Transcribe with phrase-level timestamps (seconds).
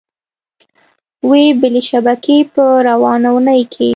[1.29, 3.89] وې بلې شبکې په روانه اونۍ کې